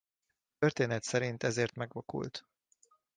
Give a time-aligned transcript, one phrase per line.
[0.49, 2.45] A történet szerint ezért megvakult.